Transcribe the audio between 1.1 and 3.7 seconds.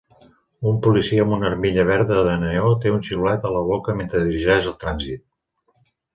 amb una armilla verda de neó té un xiulet a la